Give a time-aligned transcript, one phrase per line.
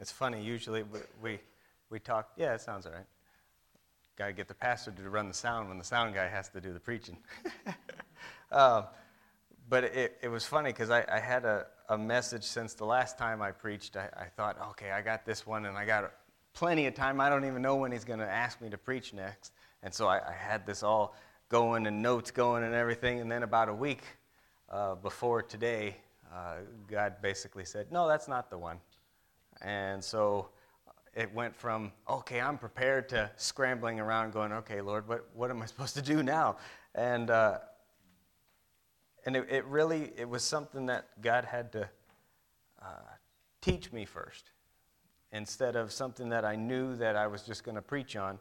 [0.00, 0.84] It's funny, usually
[1.20, 1.40] we,
[1.90, 3.06] we, talk, yeah, it sounds all right.
[4.16, 6.60] Got to get the pastor to run the sound when the sound guy has to
[6.60, 7.16] do the preaching.
[8.52, 8.82] uh,
[9.68, 13.18] but it, it was funny because I, I had a, a message since the last
[13.18, 13.96] time I preached.
[13.96, 16.12] I, I thought, okay, I got this one and I got
[16.54, 17.20] plenty of time.
[17.20, 19.52] I don't even know when he's going to ask me to preach next.
[19.82, 21.14] And so I, I, had this all
[21.48, 23.20] going and notes going and everything.
[23.20, 24.02] And then about a week
[24.68, 25.96] uh, before today,
[26.34, 26.56] uh,
[26.90, 28.78] God basically said, no, that's not the one.
[29.62, 30.48] And so
[31.14, 35.62] it went from, okay, I'm prepared to scrambling around going, okay, Lord, what, what am
[35.62, 36.56] I supposed to do now?
[36.94, 37.58] And, uh,
[39.26, 41.88] and it, it, really, it was something that God had to
[42.80, 42.86] uh,
[43.60, 44.50] teach me first.
[45.32, 48.38] Instead of something that I knew that I was just going to preach on,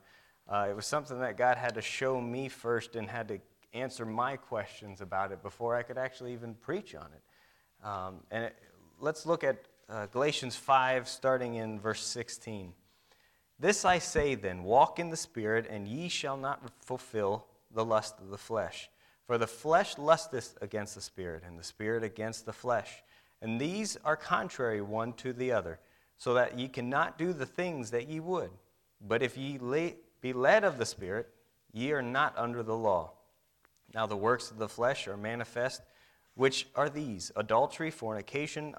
[0.47, 3.39] uh, it was something that God had to show me first and had to
[3.73, 7.85] answer my questions about it before I could actually even preach on it.
[7.85, 8.55] Um, and it,
[8.99, 12.73] let's look at uh, Galatians 5, starting in verse 16.
[13.59, 18.19] This I say then walk in the Spirit, and ye shall not fulfill the lust
[18.19, 18.89] of the flesh.
[19.25, 23.03] For the flesh lusteth against the Spirit, and the Spirit against the flesh.
[23.41, 25.79] And these are contrary one to the other,
[26.17, 28.51] so that ye cannot do the things that ye would.
[28.99, 29.57] But if ye
[30.21, 31.29] be led of the Spirit,
[31.71, 33.11] ye are not under the law.
[33.93, 35.81] Now the works of the flesh are manifest,
[36.35, 38.75] which are these adultery, fornication,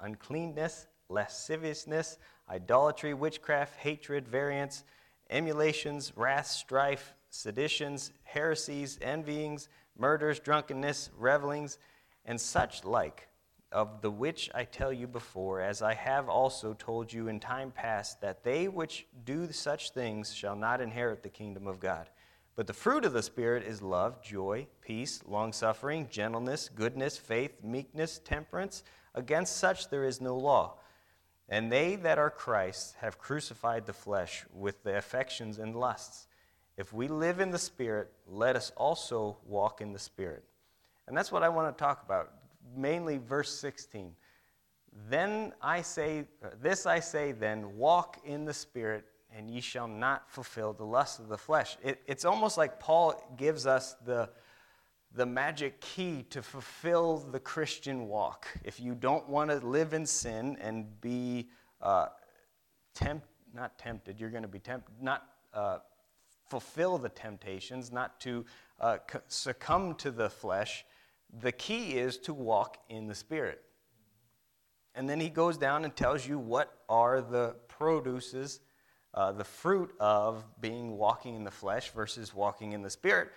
[0.00, 4.84] uncleanness lasciviousness, idolatry, witchcraft, hatred, variance,
[5.28, 11.78] emulations, wrath, strife, seditions, heresies, envyings, murders, drunkenness, revelings,
[12.24, 13.28] and such like,
[13.72, 17.70] of the which I tell you before, as I have also told you in time
[17.70, 22.08] past, that they which do such things shall not inherit the kingdom of God.
[22.56, 28.20] But the fruit of the Spirit is love, joy, peace, longsuffering, gentleness, goodness, faith, meekness,
[28.24, 28.82] temperance.
[29.14, 30.74] Against such there is no law.
[31.48, 36.28] And they that are Christ have crucified the flesh with the affections and lusts.
[36.76, 40.44] If we live in the Spirit, let us also walk in the Spirit.
[41.08, 42.32] And that's what I want to talk about,
[42.76, 44.14] mainly verse 16.
[45.08, 46.26] Then I say,
[46.62, 49.04] this I say then, walk in the Spirit,
[49.36, 51.76] and ye shall not fulfill the lust of the flesh.
[51.82, 54.30] It, it's almost like Paul gives us the
[55.14, 58.46] the magic key to fulfill the Christian walk.
[58.64, 61.48] If you don't want to live in sin and be
[61.82, 62.06] uh,
[62.94, 65.78] tempt, not tempted, you're going to be tempted, not uh,
[66.48, 68.44] fulfill the temptations, not to
[68.80, 70.84] uh, succumb to the flesh,
[71.40, 73.62] the key is to walk in the Spirit.
[74.94, 78.60] And then he goes down and tells you what are the produces,
[79.14, 83.30] uh, the fruit of being walking in the flesh versus walking in the Spirit.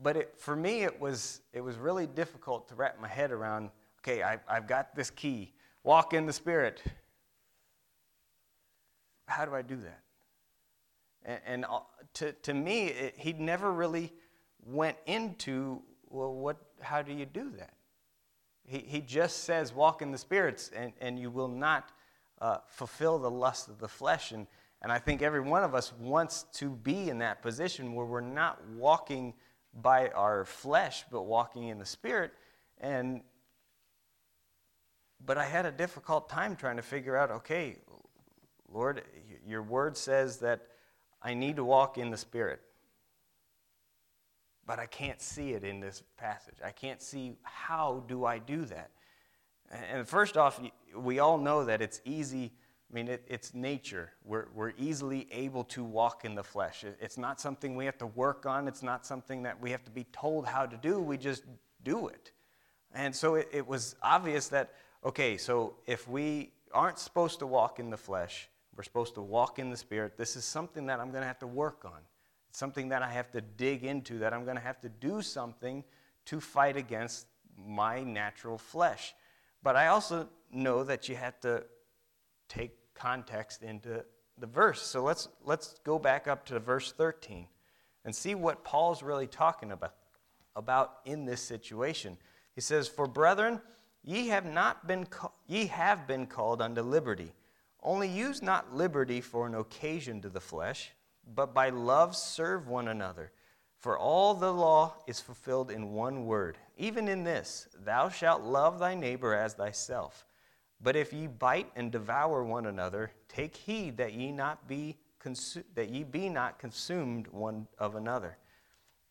[0.00, 3.70] But it, for me, it was, it was really difficult to wrap my head around
[4.08, 6.82] okay, I, I've got this key, walk in the Spirit.
[9.26, 10.00] How do I do that?
[11.24, 11.80] And, and uh,
[12.14, 14.12] to, to me, it, he never really
[14.64, 17.74] went into, well, what, how do you do that?
[18.64, 21.90] He, he just says, walk in the spirits, and, and you will not
[22.40, 24.32] uh, fulfill the lust of the flesh.
[24.32, 24.46] And,
[24.82, 28.20] and I think every one of us wants to be in that position where we're
[28.20, 29.34] not walking
[29.74, 32.32] by our flesh, but walking in the spirit.
[32.80, 33.22] And
[35.24, 37.76] but I had a difficult time trying to figure out, okay,
[38.72, 39.02] Lord,
[39.46, 40.62] your word says that
[41.20, 42.60] I need to walk in the spirit.
[44.66, 46.56] But I can't see it in this passage.
[46.64, 48.90] I can't see how do I do that.
[49.70, 50.60] And first off,
[50.94, 52.52] we all know that it's easy
[52.90, 54.12] I mean, it, it's nature.
[54.24, 56.84] We're, we're easily able to walk in the flesh.
[56.84, 59.84] It, it's not something we have to work on, it's not something that we have
[59.84, 61.00] to be told how to do.
[61.00, 61.44] We just
[61.84, 62.32] do it.
[62.94, 64.72] And so it, it was obvious that,
[65.04, 69.58] okay, so if we aren't supposed to walk in the flesh, we're supposed to walk
[69.58, 72.00] in the spirit, this is something that I'm going to have to work on.
[72.48, 75.20] It's something that I have to dig into, that I'm going to have to do
[75.20, 75.84] something
[76.26, 77.26] to fight against
[77.66, 79.14] my natural flesh.
[79.62, 81.64] But I also know that you have to
[82.48, 84.04] take context into
[84.38, 84.82] the verse.
[84.82, 87.46] So let's, let's go back up to verse 13
[88.04, 89.94] and see what Paul's really talking about,
[90.56, 92.16] about in this situation.
[92.54, 93.60] He says, For brethren,
[94.02, 95.06] ye have, not been
[95.46, 97.32] ye have been called unto liberty.
[97.82, 100.92] Only use not liberty for an occasion to the flesh,
[101.34, 103.32] but by love serve one another.
[103.78, 108.78] For all the law is fulfilled in one word, even in this Thou shalt love
[108.78, 110.26] thy neighbor as thyself.
[110.80, 115.64] But if ye bite and devour one another, take heed that ye not be consu-
[115.74, 118.36] that ye be not consumed one of another.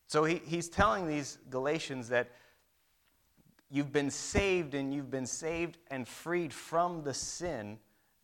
[0.08, 2.32] So he, he's telling these Galatians that
[3.70, 7.78] you've been saved and you've been saved and freed from the sin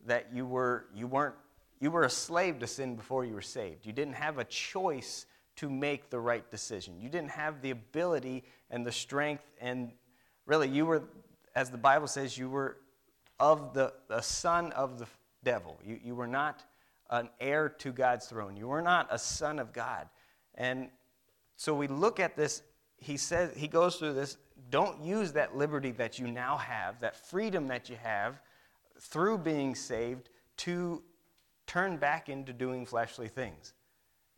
[0.06, 1.34] that you were you weren't
[1.80, 3.84] you were a slave to sin before you were saved.
[3.84, 5.26] You didn't have a choice
[5.56, 6.98] to make the right decision.
[6.98, 9.92] You didn't have the ability and the strength and
[10.46, 11.02] really you were
[11.54, 12.78] as the Bible says you were
[13.44, 15.06] of the, the son of the
[15.42, 15.78] devil.
[15.84, 16.64] You, you were not
[17.10, 18.56] an heir to God's throne.
[18.56, 20.08] You were not a son of God.
[20.54, 20.88] And
[21.54, 22.62] so we look at this,
[22.96, 24.38] he says, he goes through this,
[24.70, 28.40] don't use that liberty that you now have, that freedom that you have
[28.98, 31.02] through being saved to
[31.66, 33.74] turn back into doing fleshly things.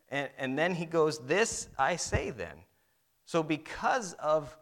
[0.08, 2.56] And, and then he goes, This I say then.
[3.24, 4.56] So, because of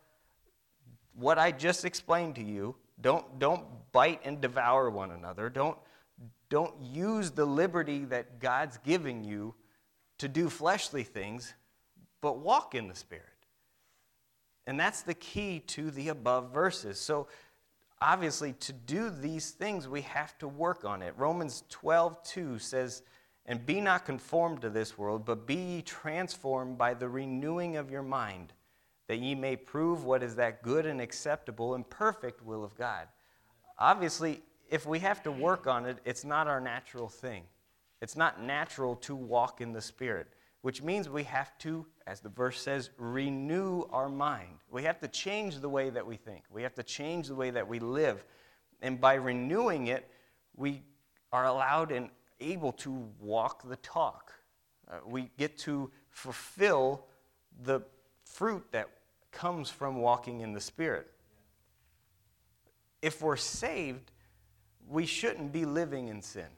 [1.14, 5.50] what I just explained to you, don't, don't bite and devour one another.
[5.50, 5.76] Don't,
[6.48, 9.54] don't use the liberty that God's giving you
[10.18, 11.54] to do fleshly things,
[12.20, 13.24] but walk in the Spirit.
[14.66, 16.98] And that's the key to the above verses.
[16.98, 17.28] So,
[18.00, 21.14] obviously, to do these things, we have to work on it.
[21.16, 23.02] Romans 12, 2 says,
[23.44, 27.90] And be not conformed to this world, but be ye transformed by the renewing of
[27.90, 28.52] your mind,
[29.08, 33.06] that ye may prove what is that good and acceptable and perfect will of God.
[33.78, 37.44] Obviously, if we have to work on it, it's not our natural thing.
[38.00, 40.28] It's not natural to walk in the Spirit,
[40.62, 44.58] which means we have to, as the verse says, renew our mind.
[44.70, 47.50] We have to change the way that we think, we have to change the way
[47.50, 48.24] that we live.
[48.82, 50.10] And by renewing it,
[50.56, 50.82] we
[51.32, 52.10] are allowed and
[52.40, 54.32] able to walk the talk.
[54.90, 57.06] Uh, we get to fulfill
[57.62, 57.80] the
[58.34, 58.90] fruit that
[59.30, 61.06] comes from walking in the Spirit.
[63.00, 64.10] If we're saved,
[64.88, 66.48] we shouldn't be living in sin.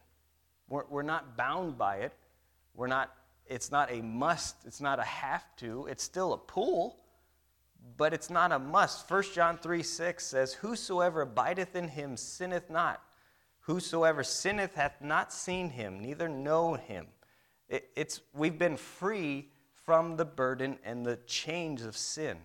[0.69, 2.13] We're, we're not bound by it.
[2.75, 3.15] We're not,
[3.47, 5.87] it's not a must, it's not a have to.
[5.87, 6.99] It's still a pull,
[7.97, 9.09] but it's not a must.
[9.11, 13.03] 1 John 3 6 says, Whosoever abideth in him sinneth not.
[13.61, 17.07] Whosoever sinneth hath not seen him, neither know him.
[17.69, 19.51] It, it's, we've been free
[19.87, 22.39] from the burden and the chains of sin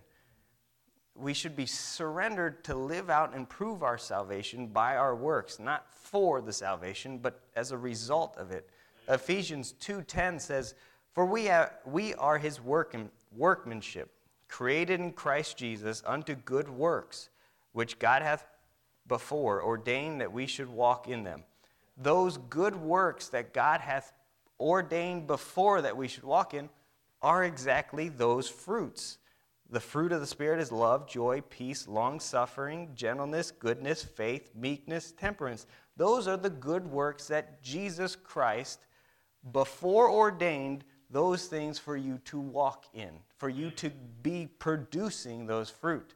[1.14, 5.92] we should be surrendered to live out and prove our salvation by our works, not
[5.92, 8.68] for the salvation, but as a result of it.
[9.08, 10.74] Ephesians 2:10 says,
[11.12, 14.14] "For we, have, we are his work, and workmanship,
[14.48, 17.28] created in Christ Jesus unto good works,
[17.72, 18.46] which God hath
[19.06, 21.44] before ordained that we should walk in them."
[21.96, 24.14] Those good works that God hath
[24.58, 26.70] ordained before that we should walk in
[27.22, 29.18] are exactly those fruits.
[29.70, 35.12] The fruit of the Spirit is love, joy, peace, long suffering, gentleness, goodness, faith, meekness,
[35.12, 35.66] temperance.
[35.96, 38.86] Those are the good works that Jesus Christ,
[39.52, 43.90] before ordained, those things for you to walk in, for you to
[44.22, 46.14] be producing those fruit.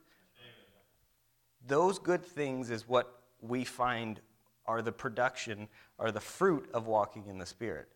[1.67, 4.21] Those good things is what we find
[4.67, 5.69] are the production,
[5.99, 7.89] are the fruit of walking in the Spirit.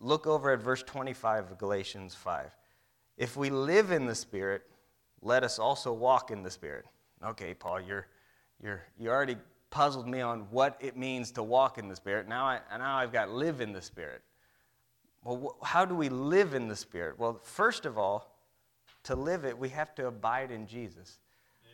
[0.00, 2.56] Look over at verse 25 of Galatians 5.
[3.18, 4.62] If we live in the Spirit,
[5.20, 6.86] let us also walk in the Spirit.
[7.22, 8.06] Okay, Paul, you're,
[8.62, 9.36] you're, you already
[9.68, 12.28] puzzled me on what it means to walk in the Spirit.
[12.28, 14.22] Now, I, now I've got live in the Spirit.
[15.22, 17.18] Well, wh- how do we live in the Spirit?
[17.18, 18.34] Well, first of all,
[19.04, 21.18] to live it, we have to abide in Jesus.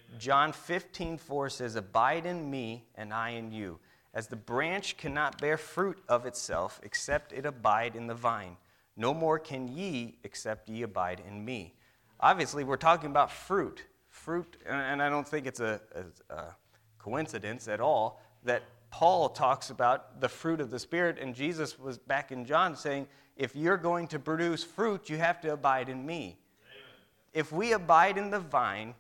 [0.09, 0.21] Amen.
[0.21, 3.79] John 15, 4 says, Abide in me, and I in you.
[4.17, 8.57] As the branch cannot bear fruit of itself except it abide in the vine.
[8.97, 11.75] No more can ye except ye abide in me.
[12.19, 13.85] Obviously, we're talking about fruit.
[14.09, 16.57] Fruit, and I don't think it's a, a, a
[16.99, 21.99] coincidence at all that Paul talks about the fruit of the Spirit, and Jesus was
[21.99, 26.07] back in John saying, if you're going to produce fruit, you have to abide in
[26.07, 26.39] me.
[26.63, 27.05] Amen.
[27.35, 28.95] If we abide in the vine,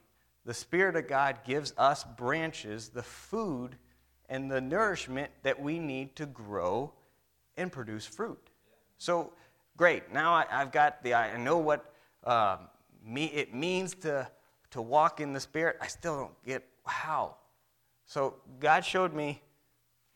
[0.45, 3.77] the Spirit of God gives us branches, the food
[4.29, 6.93] and the nourishment that we need to grow
[7.57, 8.51] and produce fruit.
[8.99, 9.33] So
[9.77, 10.11] Great.
[10.11, 11.93] Now I, have got the, I know what
[12.25, 12.57] uh,
[13.05, 14.27] me, it means to,
[14.71, 15.77] to walk in the Spirit.
[15.83, 17.37] I still don't get how.
[18.07, 19.43] So God showed me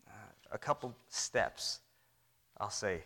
[0.09, 0.13] uh,
[0.53, 1.81] a couple steps,
[2.59, 3.03] I'll say,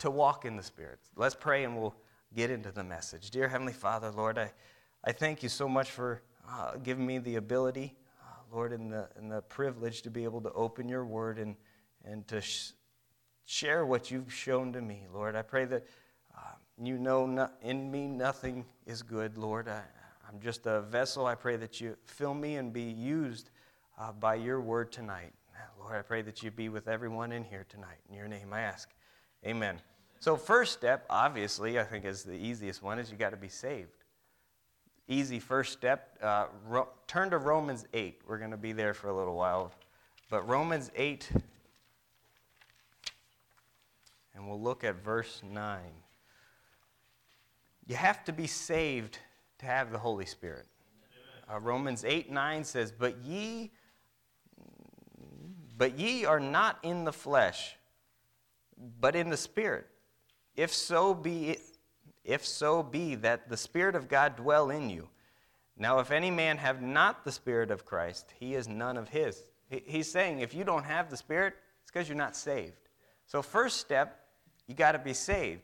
[0.00, 0.98] to walk in the Spirit.
[1.14, 1.94] Let's pray and we'll
[2.34, 3.30] get into the message.
[3.30, 4.50] Dear Heavenly Father, Lord, I,
[5.04, 6.20] I thank you so much for
[6.50, 7.94] uh, giving me the ability,
[8.54, 11.56] Lord, and the, and the privilege to be able to open your word and,
[12.04, 12.70] and to sh-
[13.44, 15.34] share what you've shown to me, Lord.
[15.34, 15.84] I pray that
[16.36, 19.68] uh, you know no, in me nothing is good, Lord.
[19.68, 19.82] I,
[20.32, 21.26] am just a vessel.
[21.26, 23.50] I pray that you fill me and be used
[23.98, 25.32] uh, by your word tonight.
[25.78, 27.98] Lord, I pray that you be with everyone in here tonight.
[28.08, 28.88] In your name I ask.
[29.44, 29.80] Amen.
[30.18, 33.48] So, first step, obviously, I think is the easiest one, is you got to be
[33.48, 34.03] saved.
[35.08, 36.18] Easy first step.
[36.22, 38.22] Uh, ro- turn to Romans 8.
[38.26, 39.72] We're going to be there for a little while.
[40.30, 41.30] But Romans 8
[44.34, 45.80] and we'll look at verse 9.
[47.86, 49.18] You have to be saved
[49.58, 50.66] to have the Holy Spirit.
[51.50, 53.70] Uh, Romans 8 9 says, But ye
[55.76, 57.74] but ye are not in the flesh,
[59.00, 59.88] but in the Spirit.
[60.56, 61.56] If so be
[62.24, 65.08] if so be that the Spirit of God dwell in you.
[65.76, 69.42] Now, if any man have not the Spirit of Christ, he is none of his.
[69.68, 72.72] He's saying if you don't have the Spirit, it's because you're not saved.
[73.26, 74.20] So, first step,
[74.66, 75.62] you got to be saved.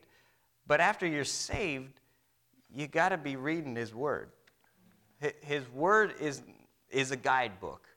[0.67, 1.99] But after you're saved,
[2.73, 4.29] you got to be reading His Word.
[5.41, 6.41] His Word is,
[6.89, 7.87] is a guidebook.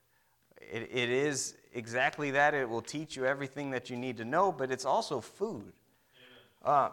[0.60, 2.54] It, it is exactly that.
[2.54, 5.72] It will teach you everything that you need to know, but it's also food.
[6.64, 6.90] Uh,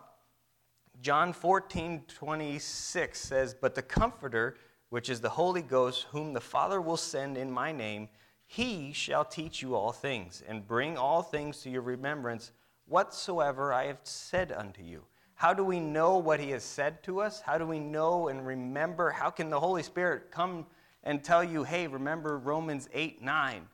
[1.01, 4.55] John 14, 26 says, But the Comforter,
[4.89, 8.08] which is the Holy Ghost, whom the Father will send in my name,
[8.46, 12.51] he shall teach you all things, and bring all things to your remembrance
[12.86, 15.03] whatsoever I have said unto you.
[15.34, 17.41] How do we know what he has said to us?
[17.41, 19.10] How do we know and remember?
[19.10, 20.67] How can the Holy Spirit come
[21.03, 23.67] and tell you, hey, remember Romans 8 9,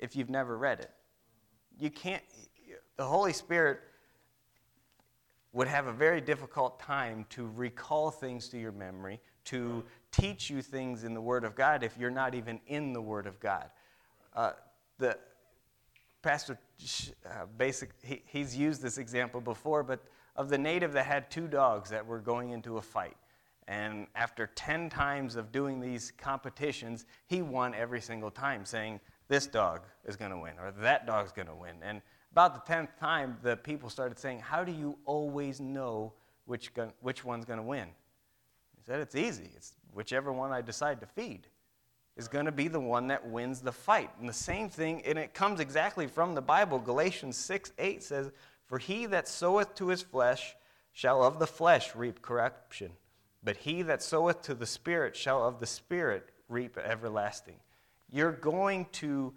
[0.00, 0.90] if you've never read it?
[1.78, 2.24] You can't,
[2.96, 3.82] the Holy Spirit
[5.52, 10.62] would have a very difficult time to recall things to your memory, to teach you
[10.62, 13.70] things in the Word of God if you're not even in the Word of God.
[14.34, 14.52] Uh,
[14.98, 15.18] the
[16.22, 16.58] pastor,
[17.26, 20.00] uh, basic, he, he's used this example before, but
[20.36, 23.16] of the native that had two dogs that were going into a fight.
[23.66, 29.46] And after 10 times of doing these competitions, he won every single time, saying, This
[29.46, 31.76] dog is going to win, or that dog's going to win.
[31.82, 36.12] And about the 10th time, the people started saying, How do you always know
[36.44, 37.88] which, gun, which one's going to win?
[38.76, 39.50] He said, It's easy.
[39.56, 41.46] It's whichever one I decide to feed
[42.16, 44.10] is going to be the one that wins the fight.
[44.20, 46.78] And the same thing, and it comes exactly from the Bible.
[46.78, 48.30] Galatians 6 8 says,
[48.70, 50.54] for he that soweth to his flesh
[50.92, 52.92] shall of the flesh reap corruption,
[53.42, 57.56] but he that soweth to the Spirit shall of the Spirit reap everlasting.
[58.08, 59.34] You're going to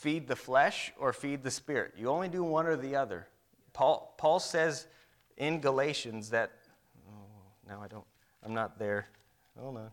[0.00, 1.92] feed the flesh or feed the Spirit.
[1.94, 3.26] You only do one or the other.
[3.74, 4.86] Paul, Paul says
[5.36, 6.52] in Galatians that,
[7.06, 7.12] oh,
[7.68, 8.06] now I don't,
[8.42, 9.08] I'm not there.
[9.58, 9.90] Hold on.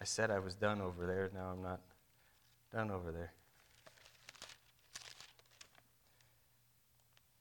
[0.00, 1.30] I said I was done over there.
[1.34, 1.80] Now I'm not
[2.72, 3.32] done over there.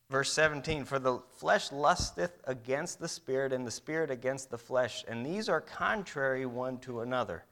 [0.10, 5.06] Verse 17 For the flesh lusteth against the spirit, and the spirit against the flesh,
[5.08, 7.46] and these are contrary one to another,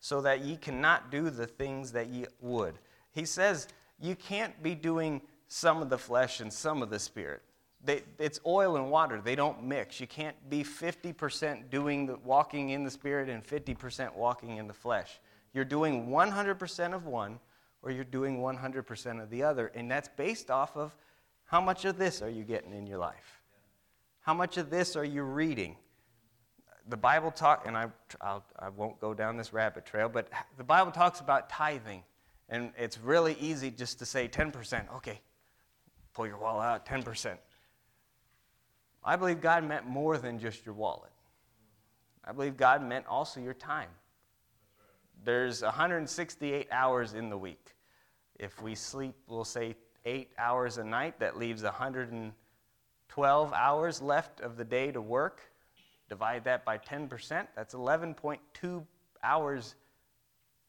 [0.00, 2.74] so that ye cannot do the things that ye would.
[3.12, 3.68] He says
[4.00, 7.42] you can't be doing some of the flesh and some of the spirit.
[7.84, 10.00] They, it's oil and water, they don't mix.
[10.00, 14.74] You can't be 50% doing the walking in the spirit and 50% walking in the
[14.74, 15.20] flesh.
[15.52, 17.38] You're doing 100% of one,
[17.82, 20.94] or you're doing 100% of the other, and that's based off of
[21.44, 23.40] how much of this are you getting in your life?
[24.20, 25.76] How much of this are you reading?
[26.88, 27.86] The Bible talk, and I,
[28.20, 32.02] I'll, I won't go down this rabbit trail, but the Bible talks about tithing,
[32.48, 34.96] and it's really easy just to say 10%.
[34.96, 35.20] Okay,
[36.14, 37.36] pull your wallet out, 10%.
[39.04, 41.12] I believe God meant more than just your wallet.
[42.24, 43.90] I believe God meant also your time.
[45.24, 47.74] There's 168 hours in the week.
[48.38, 51.18] If we sleep, we'll say eight hours a night.
[51.20, 55.40] That leaves 112 hours left of the day to work.
[56.08, 57.46] Divide that by 10%.
[57.54, 58.86] That's 11.2
[59.22, 59.74] hours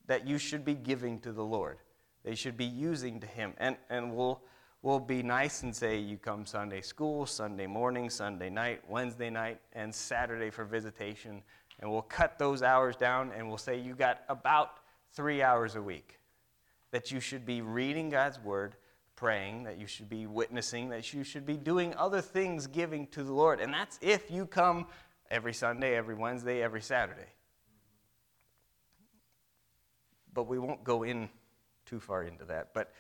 [0.08, 1.78] that you should be giving to the Lord.
[2.24, 3.54] They should be using to Him.
[3.58, 4.42] And, and we'll,
[4.82, 9.60] we'll be nice and say you come Sunday school, Sunday morning, Sunday night, Wednesday night,
[9.74, 11.42] and Saturday for visitation.
[11.80, 14.80] And we'll cut those hours down and we'll say you got about
[15.14, 16.20] three hours a week
[16.92, 18.76] that you should be reading God's Word
[19.16, 23.24] praying, that you should be witnessing, that you should be doing other things giving to
[23.24, 23.60] the Lord.
[23.60, 24.88] And that's if you come
[25.32, 27.30] every Sunday, every Wednesday, every Saturday.
[30.34, 31.30] But we won't go in
[31.86, 32.74] too far into that.
[32.74, 32.94] But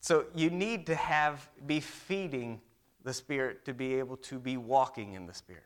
[0.00, 2.60] so you need to have be feeding
[3.04, 5.62] the Spirit to be able to be walking in the Spirit.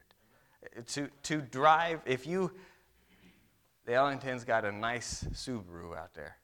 [0.89, 2.51] To to drive, if you
[3.87, 6.37] the Ellington's got a nice Subaru out there.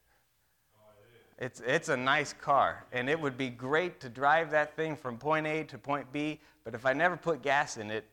[1.39, 5.19] It's, it's a nice car, and it would be great to drive that thing from
[5.19, 8.05] point A to point B, but if I never put gas in it,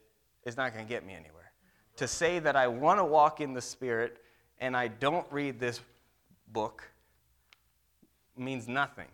[0.49, 1.53] it's not going to get me anywhere.
[1.97, 4.17] To say that I want to walk in the Spirit
[4.59, 5.79] and I don't read this
[6.51, 6.83] book
[8.35, 9.07] means nothing.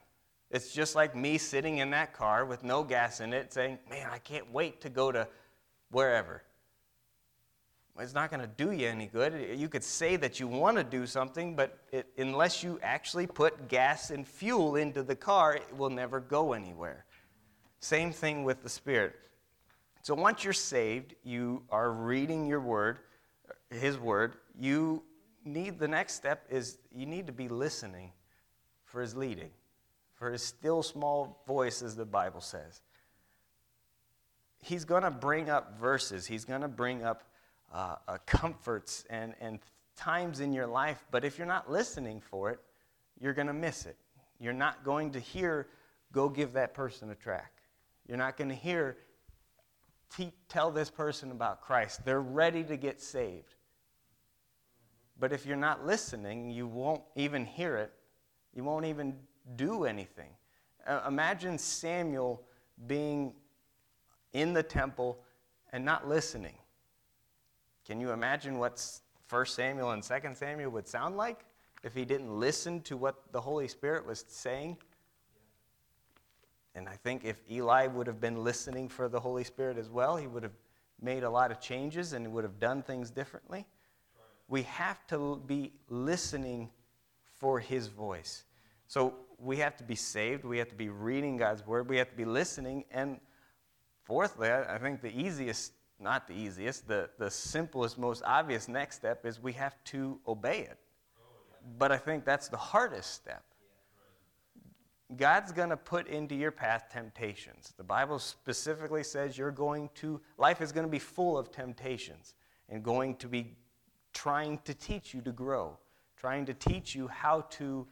[0.50, 4.08] It's just like me sitting in that car with no gas in it saying, Man,
[4.12, 5.28] I can't wait to go to
[5.92, 6.44] wherever.
[8.00, 9.60] it's not going to do you any good.
[9.60, 13.68] You could say that you want to do something, but it, unless you actually put
[13.68, 17.06] gas and fuel into the car, it will never go anywhere.
[17.80, 19.16] Same thing with the Spirit.
[20.06, 23.00] So once you're saved, you are reading your word,
[23.72, 25.02] his word, you
[25.44, 28.12] need the next step is you need to be listening
[28.84, 29.50] for his leading,
[30.14, 32.82] for his still small voice as the Bible says.
[34.60, 37.24] He's going to bring up verses, he's going to bring up
[37.74, 39.58] uh, uh, comforts and, and
[39.98, 42.60] times in your life, but if you're not listening for it,
[43.20, 43.98] you're going to miss it.
[44.40, 45.66] You're not going to hear,
[46.12, 47.54] go give that person a track.
[48.08, 48.98] You're not going to hear,
[50.50, 52.06] tell this person about Christ.
[52.06, 53.56] They're ready to get saved.
[55.20, 57.92] But if you're not listening, you won't even hear it.
[58.54, 59.16] You won't even
[59.56, 60.30] do anything.
[60.86, 62.44] Uh, imagine Samuel
[62.88, 63.34] being
[64.34, 65.20] in the temple
[65.72, 66.56] and not listening.
[67.86, 68.84] Can you imagine what
[69.30, 71.46] 1 Samuel and 2 Samuel would sound like
[71.84, 74.78] if he didn't listen to what the Holy Spirit was saying?
[76.76, 80.18] And I think if Eli would have been listening for the Holy Spirit as well,
[80.18, 80.58] he would have
[81.02, 83.66] made a lot of changes and would have done things differently.
[84.48, 86.70] We have to be listening
[87.34, 88.44] for his voice.
[88.88, 90.46] So we have to be saved.
[90.46, 91.90] We have to be reading God's word.
[91.90, 92.86] We have to be listening.
[92.92, 93.20] And
[94.04, 99.26] fourthly, I think the easiest not the easiest, the, the simplest, most obvious next step
[99.26, 100.78] is we have to obey it.
[101.78, 103.44] But I think that's the hardest step.
[105.16, 107.74] God's going to put into your path temptations.
[107.78, 112.34] The Bible specifically says you're going to, life is going to be full of temptations
[112.70, 113.56] and going to be
[114.14, 115.78] trying to teach you to grow,
[116.18, 117.86] trying to teach you how to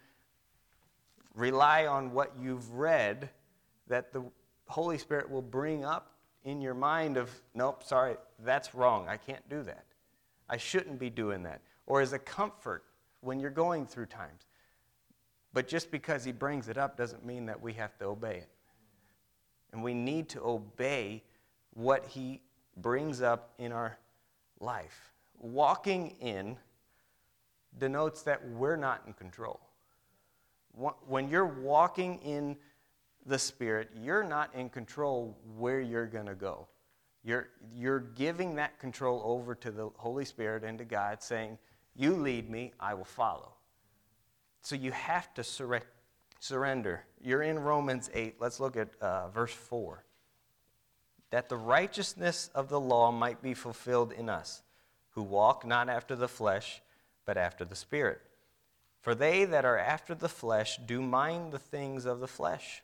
[1.36, 3.30] rely on what you've read
[3.88, 4.24] that the
[4.68, 6.14] Holy Spirit will bring up
[6.46, 9.08] in your mind of, nope, sorry, that's wrong.
[9.08, 9.86] I can't do that.
[10.50, 11.62] I shouldn't be doing that.
[11.86, 12.84] Or as a comfort
[13.22, 14.48] when you're going through times.
[15.54, 18.50] But just because he brings it up doesn't mean that we have to obey it.
[19.72, 21.24] And we need to obey
[21.74, 22.42] what he
[22.78, 23.98] brings up in our
[24.60, 25.12] life.
[25.40, 26.58] Walking in
[27.78, 29.60] denotes that we're not in control.
[31.08, 32.58] When you're walking in
[33.26, 36.68] the Spirit, you're not in control where you're going to go.
[37.24, 41.58] You're, you're giving that control over to the Holy Spirit and to God, saying,
[41.96, 43.54] You lead me, I will follow.
[44.64, 45.82] So you have to sur-
[46.40, 47.04] surrender.
[47.22, 48.36] You're in Romans 8.
[48.40, 50.04] Let's look at uh, verse 4.
[51.30, 54.64] That the righteousness of the law might be fulfilled in us,
[55.12, 56.82] who walk not after the flesh,
[57.26, 58.22] but after the Spirit.
[59.02, 62.82] For they that are after the flesh do mind the things of the flesh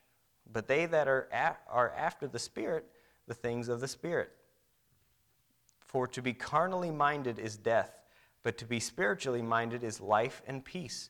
[0.51, 2.85] but they that are, a- are after the Spirit,
[3.27, 4.31] the things of the Spirit.
[5.79, 8.01] For to be carnally minded is death,
[8.43, 11.09] but to be spiritually minded is life and peace.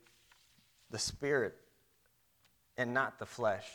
[0.91, 1.55] the Spirit
[2.77, 3.65] and not the flesh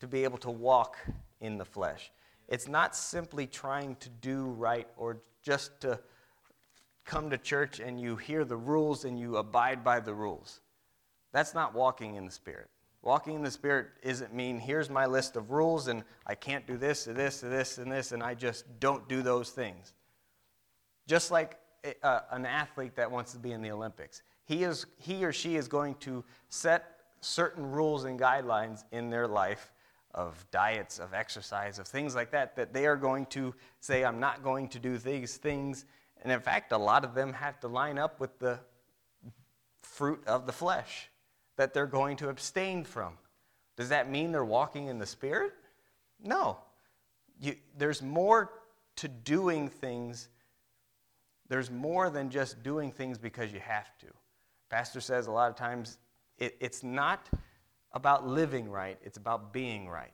[0.00, 0.96] to be able to walk
[1.40, 2.10] in the flesh.
[2.48, 6.00] It's not simply trying to do right or just to
[7.04, 10.60] come to church and you hear the rules and you abide by the rules.
[11.32, 12.68] That's not walking in the Spirit.
[13.02, 16.76] Walking in the Spirit isn't mean here's my list of rules and I can't do
[16.76, 19.94] this or this or this and this and I just don't do those things.
[21.06, 21.58] Just like
[22.02, 25.56] a, an athlete that wants to be in the Olympics, he, is, he or she
[25.56, 29.72] is going to set certain rules and guidelines in their life
[30.14, 34.18] of diets, of exercise, of things like that, that they are going to say, I'm
[34.18, 35.84] not going to do these things.
[36.22, 38.58] And in fact, a lot of them have to line up with the
[39.82, 41.08] fruit of the flesh
[41.56, 43.14] that they're going to abstain from.
[43.76, 45.52] Does that mean they're walking in the Spirit?
[46.22, 46.58] No.
[47.40, 48.52] You, there's more
[48.96, 50.28] to doing things.
[51.48, 54.06] There's more than just doing things because you have to.
[54.68, 55.98] Pastor says a lot of times
[56.38, 57.28] it, it's not
[57.92, 60.12] about living right, it's about being right.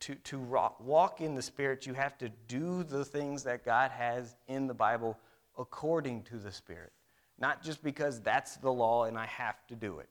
[0.00, 0.38] To, to
[0.80, 4.74] walk in the Spirit, you have to do the things that God has in the
[4.74, 5.18] Bible
[5.58, 6.92] according to the Spirit.
[7.38, 10.08] Not just because that's the law and I have to do it.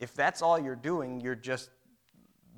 [0.00, 1.70] If that's all you're doing, you're just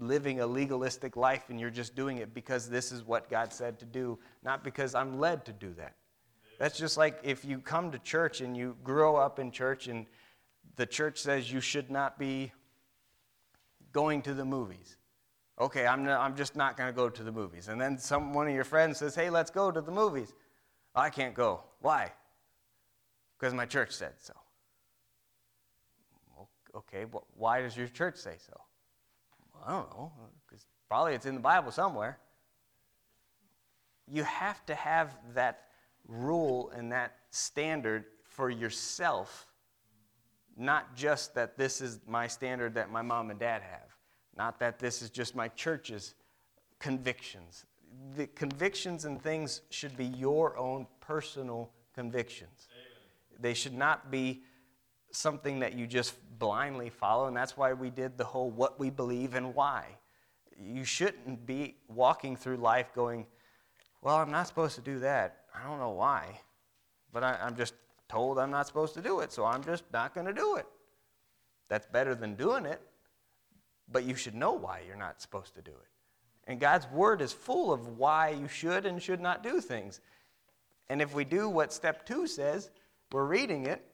[0.01, 3.79] living a legalistic life and you're just doing it because this is what God said
[3.81, 5.95] to do, not because I'm led to do that.
[6.63, 10.07] That's just like if you come to church and you grow up in church and
[10.77, 12.53] the church says you should not be
[13.91, 14.97] going to the movies.
[15.61, 17.67] Okay, I'm, not, I'm just not going to go to the movies.
[17.67, 20.35] And then some, one of your friends says, hey, let's go to the movies.
[20.95, 21.65] I can't go.
[21.81, 22.13] Why?
[23.37, 24.35] Because my church said so.
[26.77, 28.61] Okay, but why does your church say so?
[29.53, 30.13] Well, I don't know,
[30.47, 32.21] because probably it's in the Bible somewhere.
[34.07, 35.65] You have to have that
[36.13, 39.47] rule and that standard for yourself,
[40.57, 43.97] not just that this is my standard that my mom and dad have,
[44.37, 46.15] not that this is just my church's
[46.79, 47.65] convictions.
[48.17, 52.69] The convictions and things should be your own personal convictions.
[52.73, 53.43] Amen.
[53.43, 54.43] They should not be
[55.11, 58.91] something that you just blindly follow, and that's why we did the whole what we
[58.91, 59.87] believe and why.
[60.59, 63.27] You shouldn't be walking through life going,
[64.01, 65.42] Well, I'm not supposed to do that.
[65.55, 66.41] I don't know why,
[67.13, 67.75] but I, am just
[68.09, 70.67] told I'm not supposed to do it, so I'm just not going to do it.
[71.69, 72.81] That's better than doing it,
[73.91, 75.89] but you should know why you're not supposed to do it.
[76.47, 80.01] And God's Word is full of why you should and should not do things.
[80.89, 82.71] And if we do what step two says,
[83.13, 83.85] we're reading it,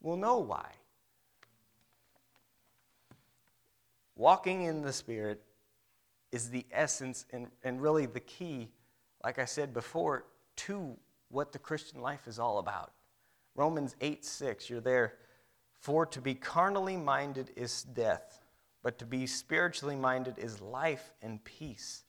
[0.00, 0.68] we'll know why.
[4.16, 5.42] Walking in the Spirit
[6.32, 8.68] is the essence and, and really the key,
[9.24, 10.24] like I said before,
[10.56, 10.96] to
[11.28, 12.92] what the Christian life is all about.
[13.54, 15.14] Romans 8 6, you're there.
[15.80, 18.44] For to be carnally minded is death,
[18.82, 22.04] but to be spiritually minded is life and peace.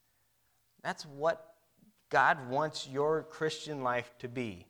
[0.83, 1.55] That's what
[2.09, 4.67] God wants your Christian life to be.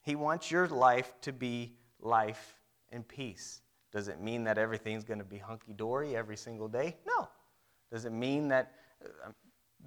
[0.00, 2.54] He wants your life to be life
[2.90, 3.60] and peace.
[3.92, 6.96] Does it mean that everything's going to be hunky dory every single day?
[7.06, 7.28] No.
[7.92, 8.72] Does it mean that
[9.04, 9.30] uh,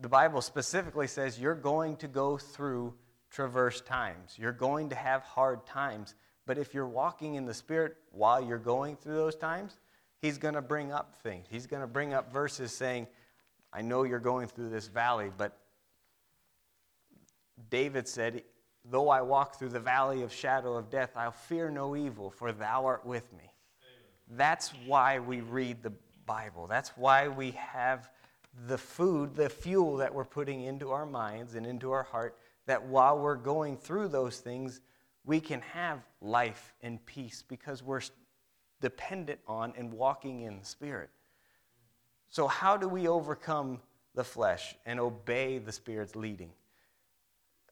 [0.01, 2.93] the Bible specifically says you're going to go through
[3.29, 4.35] traverse times?
[4.37, 6.15] You're going to have hard times.
[6.45, 9.79] But if you're walking in the Spirit while you're going through those times,
[10.19, 11.45] He's going to bring up things.
[11.49, 13.07] He's going to bring up verses saying,
[13.71, 15.57] I know you're going through this valley, but
[17.69, 18.43] David said,
[18.89, 22.53] Though I walk through the valley of shadow of death, I'll fear no evil, for
[22.53, 23.39] thou art with me.
[23.39, 24.37] Amen.
[24.37, 25.91] That's why we read the
[26.25, 26.67] Bible.
[26.67, 28.09] That's why we have
[28.65, 32.83] the food, the fuel that we're putting into our minds and into our heart, that
[32.83, 34.81] while we're going through those things,
[35.25, 38.01] we can have life and peace because we're
[38.81, 41.09] dependent on and walking in the Spirit.
[42.29, 43.79] So, how do we overcome
[44.15, 46.51] the flesh and obey the Spirit's leading?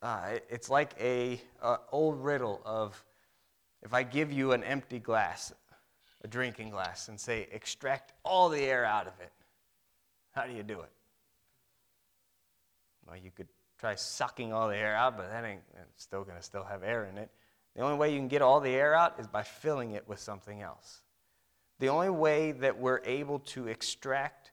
[0.01, 3.03] Uh, it's like a, a old riddle of
[3.81, 5.53] if I give you an empty glass,
[6.23, 9.31] a drinking glass, and say extract all the air out of it,
[10.35, 10.91] how do you do it?
[13.07, 13.47] Well, you could
[13.79, 15.61] try sucking all the air out, but that ain't
[15.95, 17.29] still going to still have air in it.
[17.75, 20.19] The only way you can get all the air out is by filling it with
[20.19, 21.01] something else.
[21.79, 24.51] The only way that we're able to extract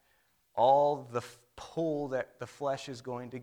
[0.55, 1.23] all the
[1.57, 3.41] pull that the flesh is going to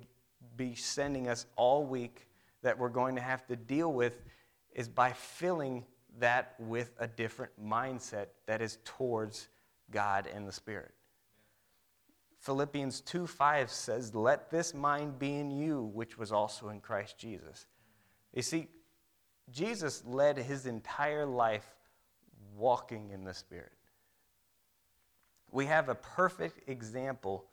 [0.55, 2.27] be sending us all week
[2.61, 4.21] that we're going to have to deal with
[4.73, 5.85] is by filling
[6.19, 9.47] that with a different mindset that is towards
[9.91, 10.91] God and the Spirit.
[12.39, 17.17] Philippians 2 5 says, Let this mind be in you, which was also in Christ
[17.17, 17.67] Jesus.
[18.33, 18.67] You see,
[19.51, 21.75] Jesus led his entire life
[22.55, 23.71] walking in the Spirit.
[25.51, 27.45] We have a perfect example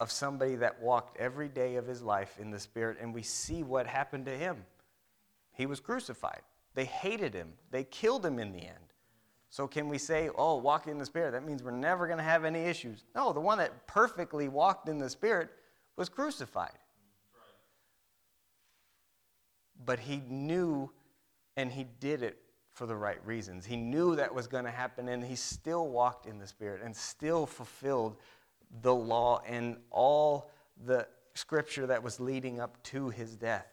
[0.00, 3.62] of somebody that walked every day of his life in the Spirit, and we see
[3.62, 4.64] what happened to him.
[5.52, 6.42] He was crucified.
[6.74, 8.91] They hated him, they killed him in the end.
[9.52, 11.32] So, can we say, oh, walk in the Spirit?
[11.32, 13.04] That means we're never going to have any issues.
[13.14, 15.50] No, the one that perfectly walked in the Spirit
[15.94, 16.78] was crucified.
[19.84, 20.90] But he knew
[21.58, 22.38] and he did it
[22.72, 23.66] for the right reasons.
[23.66, 26.96] He knew that was going to happen, and he still walked in the Spirit and
[26.96, 28.16] still fulfilled
[28.80, 30.50] the law and all
[30.86, 33.66] the scripture that was leading up to his death.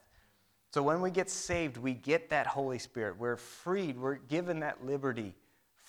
[0.74, 3.18] So when we get saved, we get that Holy Spirit.
[3.18, 5.36] We're freed, we're given that liberty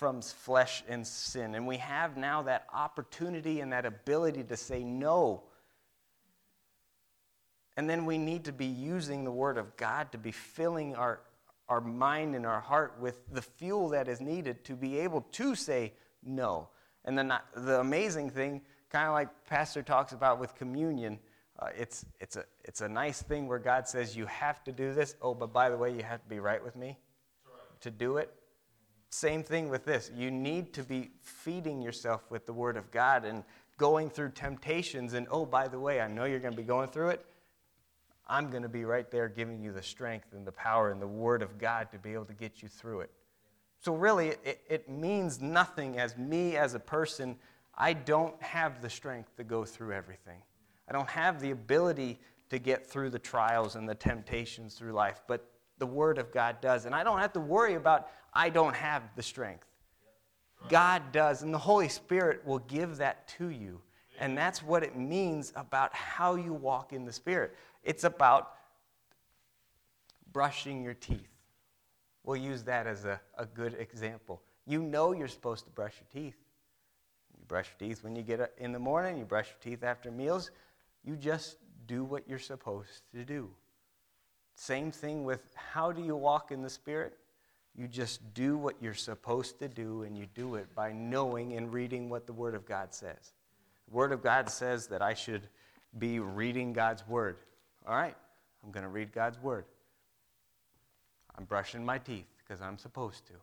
[0.01, 1.53] from flesh and sin.
[1.53, 5.43] And we have now that opportunity and that ability to say no.
[7.77, 11.19] And then we need to be using the Word of God to be filling our,
[11.69, 15.53] our mind and our heart with the fuel that is needed to be able to
[15.53, 16.69] say no.
[17.05, 21.19] And then the amazing thing kind of like Pastor talks about with communion.
[21.59, 24.95] Uh, it's, it's, a, it's a nice thing where God says, You have to do
[24.95, 25.15] this.
[25.21, 26.97] Oh, but by the way, you have to be right with me
[27.45, 27.81] right.
[27.81, 28.33] to do it.
[29.11, 30.09] Same thing with this.
[30.15, 33.43] You need to be feeding yourself with the Word of God and
[33.77, 35.13] going through temptations.
[35.13, 37.25] And oh, by the way, I know you're going to be going through it.
[38.27, 41.07] I'm going to be right there giving you the strength and the power and the
[41.07, 43.11] Word of God to be able to get you through it.
[43.81, 47.35] So, really, it, it means nothing as me as a person.
[47.77, 50.37] I don't have the strength to go through everything.
[50.87, 52.19] I don't have the ability
[52.49, 56.61] to get through the trials and the temptations through life, but the Word of God
[56.61, 56.85] does.
[56.85, 59.65] And I don't have to worry about, I don't have the strength.
[60.69, 63.81] God does, and the Holy Spirit will give that to you.
[64.19, 67.55] And that's what it means about how you walk in the Spirit.
[67.83, 68.53] It's about
[70.31, 71.27] brushing your teeth.
[72.23, 74.41] We'll use that as a, a good example.
[74.67, 76.37] You know you're supposed to brush your teeth.
[77.37, 79.83] You brush your teeth when you get up in the morning, you brush your teeth
[79.83, 80.51] after meals.
[81.03, 83.49] You just do what you're supposed to do.
[84.55, 87.17] Same thing with how do you walk in the Spirit?
[87.75, 91.71] You just do what you're supposed to do, and you do it by knowing and
[91.71, 93.33] reading what the Word of God says.
[93.87, 95.47] The Word of God says that I should
[95.97, 97.37] be reading God's Word.
[97.87, 98.15] All right,
[98.63, 99.65] I'm going to read God's Word.
[101.37, 103.33] I'm brushing my teeth because I'm supposed to.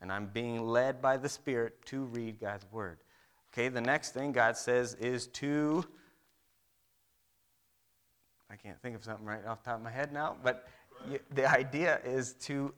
[0.00, 2.98] And I'm being led by the Spirit to read God's Word.
[3.52, 5.84] Okay, the next thing God says is to.
[8.50, 10.66] I can't think of something right off the top of my head now, but
[11.30, 12.74] the idea is to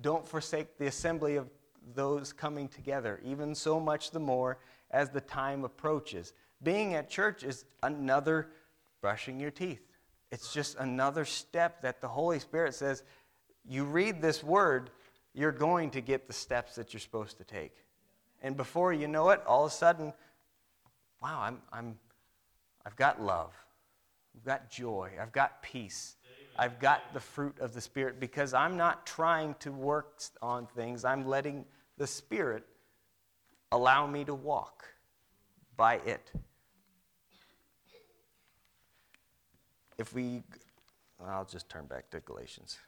[0.00, 1.50] don't forsake the assembly of
[1.94, 4.58] those coming together, even so much the more
[4.90, 6.32] as the time approaches.
[6.62, 8.48] Being at church is another
[9.00, 9.82] brushing your teeth.
[10.30, 13.02] It's just another step that the Holy Spirit says,
[13.68, 14.90] you read this word,
[15.34, 17.74] you're going to get the steps that you're supposed to take.
[18.42, 20.12] And before you know it, all of a sudden,
[21.20, 21.98] wow, I'm, I'm,
[22.84, 23.52] I've got love.
[24.36, 25.12] I've got joy.
[25.20, 26.16] I've got peace.
[26.58, 31.04] I've got the fruit of the Spirit because I'm not trying to work on things.
[31.04, 31.64] I'm letting
[31.96, 32.64] the Spirit
[33.70, 34.84] allow me to walk
[35.76, 36.30] by it.
[39.98, 40.42] If we,
[41.24, 42.78] I'll just turn back to Galatians.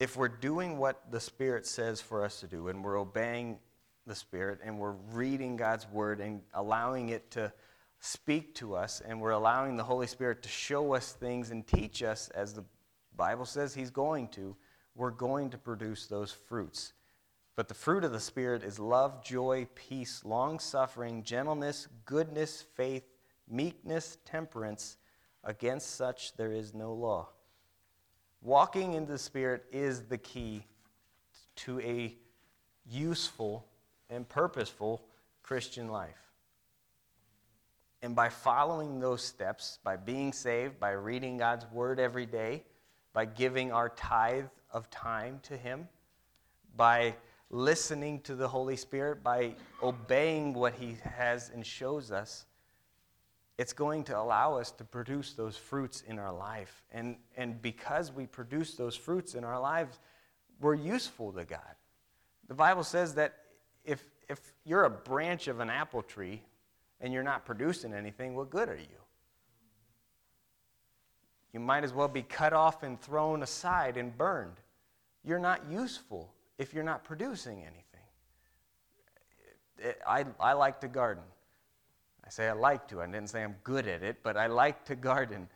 [0.00, 3.58] If we're doing what the Spirit says for us to do and we're obeying
[4.06, 7.52] the Spirit and we're reading God's Word and allowing it to
[8.00, 12.02] speak to us and we're allowing the Holy Spirit to show us things and teach
[12.02, 12.64] us as the
[13.16, 14.56] Bible says He's going to,
[14.94, 16.92] we're going to produce those fruits.
[17.56, 23.04] But the fruit of the Spirit is love, joy, peace, long suffering, gentleness, goodness, faith,
[23.48, 24.96] meekness, temperance.
[25.44, 27.28] Against such there is no law.
[28.42, 30.64] Walking in the Spirit is the key
[31.56, 32.16] to a
[32.86, 33.66] useful
[34.10, 35.02] and purposeful
[35.42, 36.32] Christian life.
[38.02, 42.64] And by following those steps, by being saved, by reading God's word every day,
[43.14, 45.88] by giving our tithe of time to Him,
[46.76, 47.14] by
[47.50, 52.44] listening to the Holy Spirit, by obeying what He has and shows us,
[53.56, 56.82] it's going to allow us to produce those fruits in our life.
[56.90, 59.98] And, and because we produce those fruits in our lives,
[60.60, 61.60] we're useful to God.
[62.48, 63.43] The Bible says that
[63.84, 66.42] if, if you're a branch of an apple tree
[67.00, 69.04] and you're not producing anything, what good are you?
[71.52, 74.56] You might as well be cut off and thrown aside and burned.
[75.24, 77.84] You're not useful if you're not producing anything.
[79.82, 81.22] Eh, I, I like to garden.
[82.26, 83.02] I say I like to.
[83.02, 85.48] I didn't say I'm good at it, but I like to garden.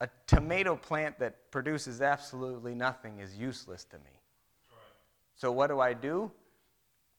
[0.00, 4.02] A tomato plant that produces absolutely nothing is useless to me.
[4.70, 4.78] Right.
[5.34, 6.30] So what do I do?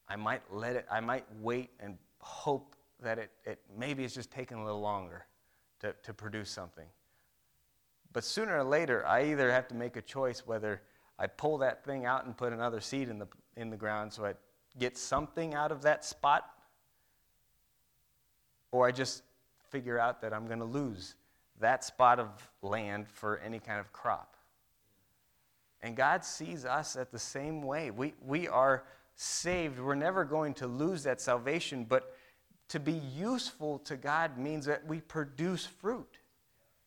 [0.09, 4.31] I might let it, I might wait and hope that it, it maybe it's just
[4.31, 5.25] taking a little longer
[5.81, 6.87] to, to produce something.
[8.13, 10.81] But sooner or later, I either have to make a choice whether
[11.19, 14.25] I pull that thing out and put another seed in the, in the ground so
[14.25, 14.33] I
[14.79, 16.49] get something out of that spot,
[18.71, 19.23] or I just
[19.69, 21.15] figure out that I'm going to lose
[21.59, 22.29] that spot of
[22.61, 24.35] land for any kind of crop.
[25.81, 27.91] And God sees us at the same way.
[27.91, 28.83] We, we are
[29.17, 32.15] saved, we're never going to lose that salvation, but
[32.69, 36.19] to be useful to God means that we produce fruit,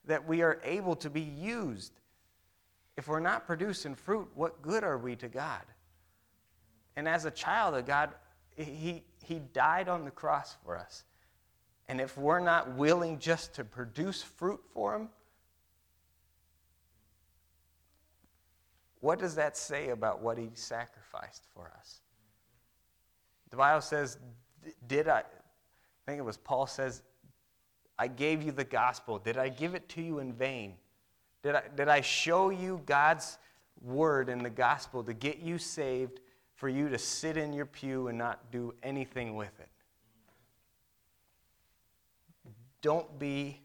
[0.07, 1.93] that we are able to be used.
[2.97, 5.63] If we're not producing fruit, what good are we to God?
[6.97, 8.11] And as a child of God,
[8.57, 11.05] He, he died on the cross for us.
[11.89, 15.09] And if we're not willing just to produce fruit for Him,
[19.01, 22.03] what does that say about what He sacrificed for us?
[23.51, 24.19] The Bible says,
[24.87, 25.25] Did I, I
[26.07, 27.03] think it was Paul says,
[27.99, 29.19] I gave you the gospel.
[29.19, 30.75] Did I give it to you in vain?
[31.43, 33.39] Did I, did I show you God's
[33.83, 36.21] word in the gospel to get you saved
[36.61, 39.71] for you to sit in your pew and not do anything with it.
[42.83, 43.63] Don't be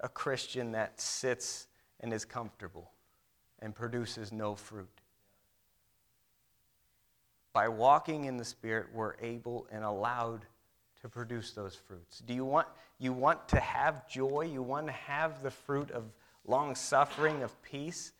[0.00, 1.66] a Christian that sits
[2.00, 2.90] and is comfortable
[3.60, 4.99] and produces no fruit.
[7.52, 10.46] By walking in the Spirit, we're able and allowed
[11.02, 12.20] to produce those fruits.
[12.20, 14.48] Do you want, you want to have joy?
[14.52, 16.04] You want to have the fruit of
[16.46, 18.12] long suffering, of peace?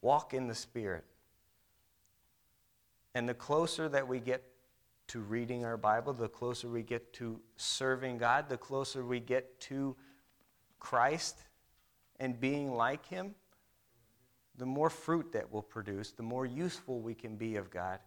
[0.00, 1.04] Walk in the Spirit.
[3.14, 4.42] And the closer that we get
[5.08, 9.60] to reading our Bible, the closer we get to serving God, the closer we get
[9.60, 9.94] to
[10.80, 11.38] Christ
[12.18, 13.34] and being like Him,
[14.56, 17.98] the more fruit that we'll produce, the more useful we can be of God.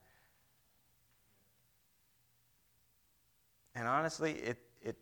[3.77, 4.97] And honestly, it, it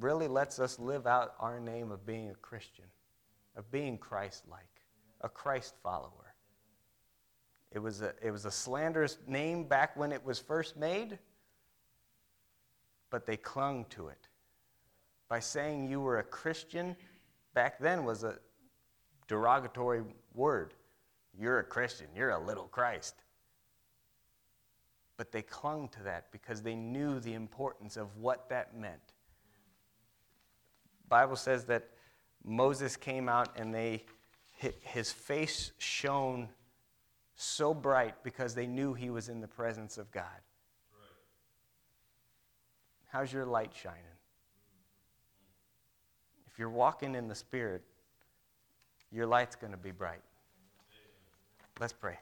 [0.00, 2.84] really lets us live out our name of being a Christian,
[3.54, 4.82] of being Christ like,
[5.20, 6.34] a Christ follower.
[7.70, 11.16] It was, a, it was a slanderous name back when it was first made,
[13.08, 14.26] but they clung to it.
[15.28, 16.96] By saying you were a Christian,
[17.54, 18.38] back then was a
[19.28, 20.02] derogatory
[20.34, 20.74] word.
[21.38, 23.14] You're a Christian, you're a little Christ.
[25.18, 29.12] But they clung to that because they knew the importance of what that meant.
[31.10, 31.90] Bible says that
[32.44, 34.04] Moses came out and they
[34.82, 36.48] his face shone
[37.34, 40.24] so bright because they knew he was in the presence of God.
[40.24, 41.10] Right.
[43.06, 44.02] How's your light shining?
[46.48, 47.82] If you're walking in the Spirit,
[49.12, 50.22] your light's going to be bright.
[51.78, 52.18] Let's pray.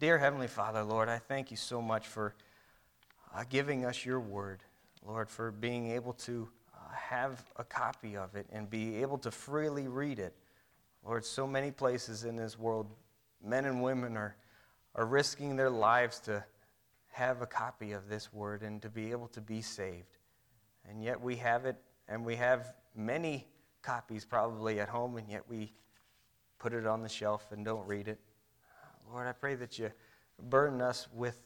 [0.00, 2.32] Dear Heavenly Father, Lord, I thank you so much for
[3.34, 4.62] uh, giving us your word,
[5.04, 9.32] Lord, for being able to uh, have a copy of it and be able to
[9.32, 10.36] freely read it.
[11.04, 12.86] Lord, so many places in this world
[13.42, 14.36] men and women are,
[14.94, 16.44] are risking their lives to
[17.08, 20.16] have a copy of this word and to be able to be saved.
[20.88, 21.74] And yet we have it,
[22.06, 23.48] and we have many
[23.82, 25.72] copies probably at home, and yet we
[26.60, 28.20] put it on the shelf and don't read it.
[29.10, 29.90] Lord, I pray that you
[30.48, 31.38] burden us with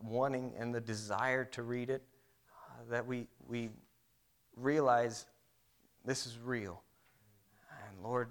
[0.00, 2.02] wanting and the desire to read it,
[2.50, 3.70] uh, that we, we
[4.56, 5.26] realize
[6.04, 6.82] this is real.
[7.88, 8.28] And Lord,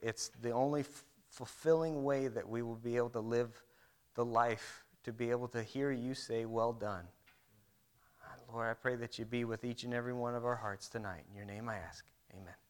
[0.00, 0.84] it's the only
[1.30, 3.62] fulfilling way that we will be able to live
[4.14, 7.06] the life, to be able to hear you say, Well done.
[8.52, 11.22] Lord, I pray that you be with each and every one of our hearts tonight.
[11.30, 12.04] In your name I ask.
[12.34, 12.61] Amen.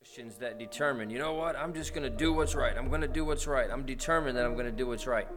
[0.00, 2.74] Christians that determine, you know what, I'm just going to do what's right.
[2.74, 3.70] I'm going to do what's right.
[3.70, 5.28] I'm determined that I'm going to do what's right.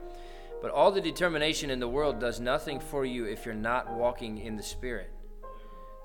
[0.61, 4.37] But all the determination in the world does nothing for you if you're not walking
[4.37, 5.11] in the Spirit.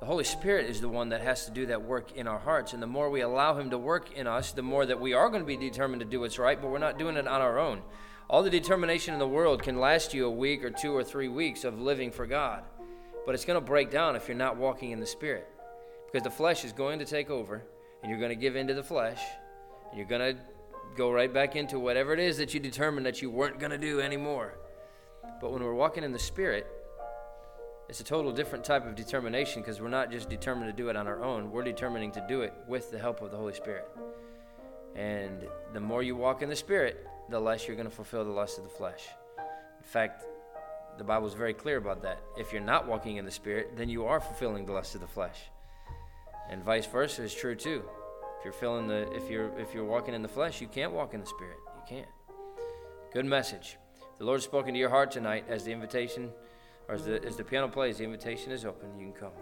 [0.00, 2.72] The Holy Spirit is the one that has to do that work in our hearts.
[2.72, 5.30] And the more we allow Him to work in us, the more that we are
[5.30, 7.60] going to be determined to do what's right, but we're not doing it on our
[7.60, 7.80] own.
[8.28, 11.28] All the determination in the world can last you a week or two or three
[11.28, 12.64] weeks of living for God,
[13.24, 15.46] but it's going to break down if you're not walking in the Spirit.
[16.06, 17.62] Because the flesh is going to take over,
[18.02, 19.20] and you're going to give into the flesh,
[19.90, 20.40] and you're going to
[20.96, 23.78] go right back into whatever it is that you determined that you weren't going to
[23.78, 24.58] do anymore.
[25.40, 26.66] But when we're walking in the Spirit,
[27.88, 30.96] it's a total different type of determination because we're not just determined to do it
[30.96, 31.50] on our own.
[31.50, 33.88] We're determining to do it with the help of the Holy Spirit.
[34.94, 38.30] And the more you walk in the Spirit, the less you're going to fulfill the
[38.30, 39.06] lust of the flesh.
[39.38, 40.24] In fact,
[40.98, 42.20] the Bible is very clear about that.
[42.36, 45.06] If you're not walking in the Spirit, then you are fulfilling the lust of the
[45.06, 45.38] flesh.
[46.50, 47.82] And vice versa is true too.
[48.38, 51.14] If you're feeling the if you're if you're walking in the flesh, you can't walk
[51.14, 51.58] in the Spirit.
[51.76, 52.08] You can't.
[53.12, 53.78] Good message.
[54.18, 56.30] The Lord's spoken to your heart tonight as the invitation
[56.88, 58.98] or as the, as the piano plays, the invitation is open.
[58.98, 59.32] You can come.